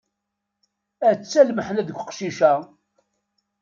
Atta 1.09 1.39
lmeḥna 1.47 1.83
deg 1.87 1.97
uqcic-a! 2.03 2.53